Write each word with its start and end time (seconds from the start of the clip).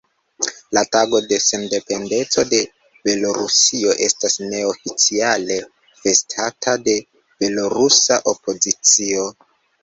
La 0.75 0.81
tago 0.93 1.17
de 1.31 1.37
sendependeco 1.47 2.45
de 2.53 2.61
Belorusio 3.09 3.93
estas 4.05 4.39
neoficiale 4.55 5.59
festata 6.01 6.75
de 6.89 6.97
belorusa 7.45 8.19
opozicio. 8.35 9.29